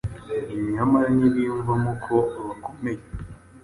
[0.73, 2.15] nyamara ntibiyumvamo ko
[2.47, 3.01] bakomeye.